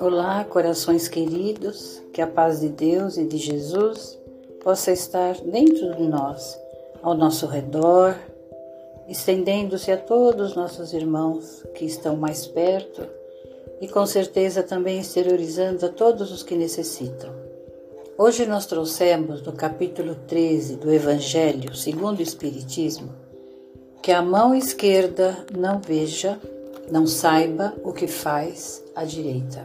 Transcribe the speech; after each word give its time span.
Olá, 0.00 0.44
corações 0.44 1.08
queridos, 1.08 2.02
que 2.12 2.22
a 2.22 2.26
paz 2.26 2.60
de 2.60 2.68
Deus 2.68 3.16
e 3.16 3.24
de 3.24 3.36
Jesus 3.36 4.18
possa 4.62 4.92
estar 4.92 5.34
dentro 5.42 5.94
de 5.96 6.04
nós, 6.04 6.58
ao 7.02 7.14
nosso 7.14 7.46
redor, 7.46 8.16
estendendo-se 9.08 9.92
a 9.92 9.96
todos 9.96 10.50
os 10.50 10.56
nossos 10.56 10.92
irmãos 10.92 11.64
que 11.74 11.84
estão 11.84 12.16
mais 12.16 12.46
perto 12.46 13.06
e 13.80 13.88
com 13.88 14.06
certeza 14.06 14.62
também 14.62 15.00
exteriorizando 15.00 15.84
a 15.86 15.88
todos 15.88 16.32
os 16.32 16.42
que 16.42 16.54
necessitam. 16.54 17.34
Hoje 18.16 18.46
nós 18.46 18.66
trouxemos 18.66 19.42
no 19.42 19.52
capítulo 19.52 20.14
13 20.26 20.76
do 20.76 20.92
Evangelho 20.92 21.74
segundo 21.74 22.20
o 22.20 22.22
Espiritismo 22.22 23.29
que 24.10 24.14
a 24.14 24.22
mão 24.22 24.56
esquerda 24.56 25.46
não 25.56 25.78
veja, 25.78 26.36
não 26.90 27.06
saiba 27.06 27.72
o 27.84 27.92
que 27.92 28.08
faz 28.08 28.82
a 28.92 29.04
direita 29.04 29.64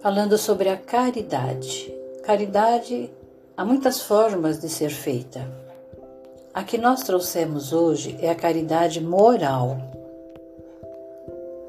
falando 0.00 0.36
sobre 0.36 0.68
a 0.68 0.76
caridade. 0.76 1.94
Caridade 2.24 3.08
há 3.56 3.64
muitas 3.64 4.00
formas 4.00 4.58
de 4.58 4.68
ser 4.68 4.90
feita. 4.90 5.48
A 6.52 6.64
que 6.64 6.76
nós 6.76 7.04
trouxemos 7.04 7.72
hoje 7.72 8.18
é 8.20 8.28
a 8.28 8.34
caridade 8.34 9.00
moral. 9.00 9.78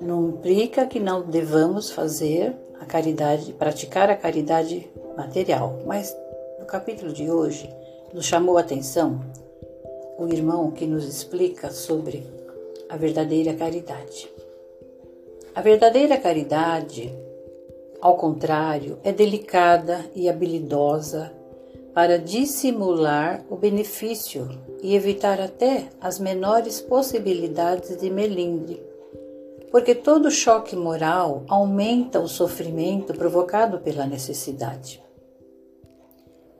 Não 0.01 0.29
implica 0.29 0.87
que 0.87 0.99
não 0.99 1.21
devamos 1.21 1.91
fazer 1.91 2.55
a 2.81 2.85
caridade, 2.85 3.53
praticar 3.53 4.09
a 4.09 4.15
caridade 4.15 4.89
material, 5.15 5.79
mas 5.85 6.17
no 6.59 6.65
capítulo 6.65 7.13
de 7.13 7.29
hoje 7.29 7.69
nos 8.11 8.25
chamou 8.25 8.57
a 8.57 8.61
atenção 8.61 9.21
o 10.17 10.27
irmão 10.27 10.71
que 10.71 10.85
nos 10.85 11.07
explica 11.07 11.71
sobre 11.71 12.25
a 12.89 12.97
verdadeira 12.97 13.53
caridade. 13.53 14.29
A 15.55 15.61
verdadeira 15.61 16.17
caridade 16.17 17.13
ao 18.03 18.17
contrário, 18.17 18.99
é 19.01 19.13
delicada 19.13 20.05
e 20.13 20.27
habilidosa 20.27 21.31
para 21.93 22.19
dissimular 22.19 23.45
o 23.49 23.55
benefício 23.55 24.49
e 24.81 24.93
evitar 24.93 25.39
até 25.39 25.87
as 26.01 26.19
menores 26.19 26.81
possibilidades 26.81 27.95
de 27.95 28.09
melindre, 28.09 28.83
porque 29.71 29.95
todo 29.95 30.29
choque 30.29 30.75
moral 30.75 31.43
aumenta 31.47 32.19
o 32.19 32.27
sofrimento 32.27 33.13
provocado 33.13 33.79
pela 33.79 34.05
necessidade. 34.05 35.01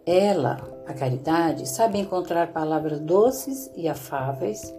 Ela, 0.06 0.62
a 0.86 0.94
caridade, 0.94 1.68
sabe 1.68 1.98
encontrar 1.98 2.52
palavras 2.52 3.00
doces 3.00 3.72
e 3.76 3.88
afáveis 3.88 4.74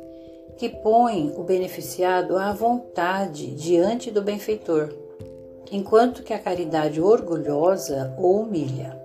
que 0.56 0.68
põem 0.68 1.32
o 1.36 1.42
beneficiado 1.42 2.36
à 2.36 2.52
vontade 2.52 3.54
diante 3.54 4.10
do 4.10 4.22
benfeitor 4.22 4.94
enquanto 5.72 6.22
que 6.22 6.32
a 6.32 6.38
caridade 6.38 7.00
orgulhosa 7.00 8.14
o 8.18 8.40
humilha. 8.40 9.00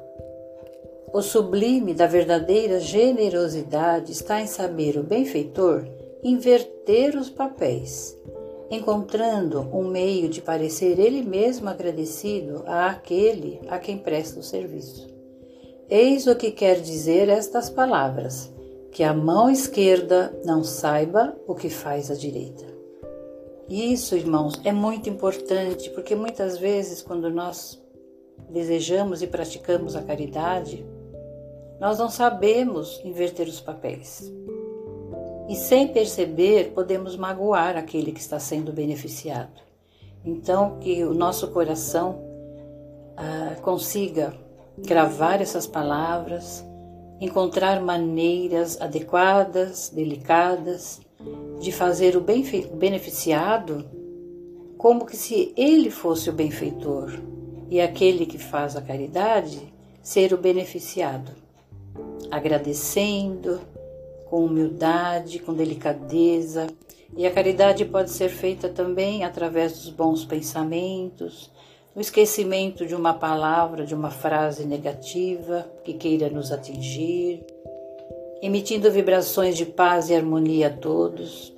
O 1.11 1.21
sublime 1.21 1.93
da 1.93 2.05
verdadeira 2.05 2.79
generosidade 2.79 4.11
está 4.11 4.41
em 4.41 4.45
saber 4.45 4.97
o 4.97 5.03
benfeitor 5.03 5.87
inverter 6.23 7.15
os 7.15 7.29
papéis, 7.29 8.15
encontrando 8.69 9.61
um 9.73 9.87
meio 9.87 10.29
de 10.29 10.41
parecer 10.41 10.99
ele 10.99 11.23
mesmo 11.23 11.69
agradecido 11.69 12.63
àquele 12.67 13.59
a 13.67 13.79
quem 13.79 13.97
presta 13.97 14.39
o 14.39 14.43
serviço. 14.43 15.18
Eis 15.89 16.27
o 16.27 16.35
que 16.35 16.51
quer 16.51 16.79
dizer 16.81 17.29
estas 17.29 17.67
palavras: 17.67 18.53
que 18.91 19.03
a 19.03 19.11
mão 19.11 19.49
esquerda 19.49 20.39
não 20.45 20.63
saiba 20.63 21.35
o 21.47 21.55
que 21.55 21.69
faz 21.69 22.11
a 22.11 22.15
direita. 22.15 22.63
Isso, 23.67 24.15
irmãos, 24.15 24.61
é 24.63 24.71
muito 24.71 25.09
importante, 25.09 25.89
porque 25.91 26.15
muitas 26.15 26.57
vezes, 26.57 27.01
quando 27.01 27.29
nós 27.31 27.81
desejamos 28.49 29.21
e 29.21 29.27
praticamos 29.27 29.95
a 29.95 30.01
caridade, 30.01 30.85
nós 31.79 31.97
não 31.97 32.09
sabemos 32.09 33.01
inverter 33.03 33.47
os 33.47 33.59
papéis. 33.59 34.31
E 35.47 35.55
sem 35.55 35.87
perceber, 35.87 36.71
podemos 36.73 37.15
magoar 37.15 37.75
aquele 37.75 38.11
que 38.11 38.19
está 38.19 38.39
sendo 38.39 38.71
beneficiado. 38.71 39.61
Então, 40.23 40.77
que 40.79 41.03
o 41.03 41.13
nosso 41.15 41.47
coração 41.47 42.23
ah, 43.17 43.55
consiga 43.61 44.33
gravar 44.85 45.41
essas 45.41 45.67
palavras, 45.67 46.65
encontrar 47.19 47.81
maneiras 47.81 48.79
adequadas, 48.81 49.89
delicadas 49.89 51.01
de 51.59 51.71
fazer 51.71 52.15
o 52.15 52.21
beneficiado 52.21 53.85
como 54.77 55.05
que 55.05 55.17
se 55.17 55.53
ele 55.57 55.91
fosse 55.91 56.29
o 56.29 56.33
benfeitor 56.33 57.11
e 57.69 57.81
aquele 57.81 58.25
que 58.25 58.37
faz 58.37 58.77
a 58.77 58.81
caridade 58.81 59.73
ser 60.01 60.33
o 60.33 60.37
beneficiado, 60.37 61.31
agradecendo 62.31 63.59
com 64.29 64.45
humildade, 64.45 65.39
com 65.39 65.53
delicadeza. 65.53 66.67
E 67.17 67.25
a 67.25 67.31
caridade 67.31 67.83
pode 67.85 68.11
ser 68.11 68.29
feita 68.29 68.69
também 68.69 69.23
através 69.23 69.73
dos 69.73 69.89
bons 69.89 70.23
pensamentos, 70.23 71.51
o 71.95 71.99
esquecimento 71.99 72.85
de 72.85 72.95
uma 72.95 73.13
palavra, 73.13 73.85
de 73.85 73.95
uma 73.95 74.11
frase 74.11 74.65
negativa 74.65 75.69
que 75.83 75.93
queira 75.93 76.29
nos 76.29 76.51
atingir 76.51 77.45
emitindo 78.41 78.89
vibrações 78.91 79.57
de 79.57 79.65
paz 79.65 80.09
e 80.09 80.15
harmonia 80.15 80.67
a 80.67 80.69
todos. 80.69 81.53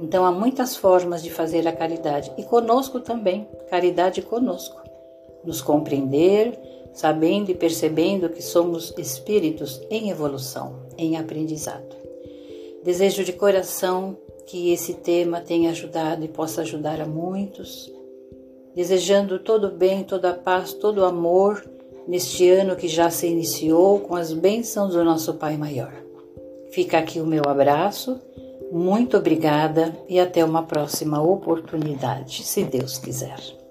Então 0.00 0.24
há 0.24 0.32
muitas 0.32 0.76
formas 0.76 1.22
de 1.22 1.30
fazer 1.30 1.66
a 1.66 1.72
caridade 1.72 2.32
e 2.36 2.42
conosco 2.42 3.00
também, 3.00 3.48
caridade 3.70 4.22
conosco. 4.22 4.80
Nos 5.44 5.62
compreender, 5.62 6.58
sabendo 6.92 7.50
e 7.50 7.54
percebendo 7.54 8.28
que 8.28 8.42
somos 8.42 8.92
espíritos 8.98 9.80
em 9.90 10.10
evolução, 10.10 10.86
em 10.98 11.16
aprendizado. 11.16 11.96
Desejo 12.82 13.24
de 13.24 13.32
coração 13.32 14.16
que 14.46 14.72
esse 14.72 14.94
tema 14.94 15.40
tenha 15.40 15.70
ajudado 15.70 16.24
e 16.24 16.28
possa 16.28 16.62
ajudar 16.62 17.00
a 17.00 17.06
muitos, 17.06 17.92
desejando 18.76 19.38
todo 19.38 19.70
bem, 19.70 20.04
toda 20.04 20.34
paz, 20.34 20.74
todo 20.74 21.06
amor 21.06 21.64
neste 22.06 22.48
ano 22.50 22.76
que 22.76 22.86
já 22.86 23.08
se 23.08 23.26
iniciou 23.26 24.00
com 24.00 24.14
as 24.14 24.34
bênçãos 24.34 24.92
do 24.92 25.02
nosso 25.02 25.34
Pai 25.34 25.56
Maior. 25.56 25.92
Fica 26.70 26.98
aqui 26.98 27.18
o 27.18 27.26
meu 27.26 27.44
abraço, 27.46 28.20
muito 28.70 29.16
obrigada 29.16 29.96
e 30.08 30.20
até 30.20 30.44
uma 30.44 30.62
próxima 30.62 31.22
oportunidade, 31.22 32.44
se 32.44 32.62
Deus 32.64 32.98
quiser. 32.98 33.65